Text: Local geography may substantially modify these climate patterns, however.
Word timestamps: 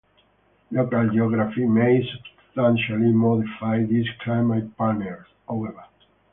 Local 0.71 1.11
geography 1.11 1.63
may 1.67 2.01
substantially 2.01 3.11
modify 3.11 3.83
these 3.85 4.07
climate 4.19 4.75
patterns, 4.75 5.27
however. 5.47 5.83